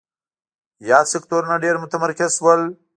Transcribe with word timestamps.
یاد 0.89 1.05
سکتورونه 1.13 1.55
ډېر 1.63 1.75
متمرکز 1.83 2.31
شول. 2.37 2.61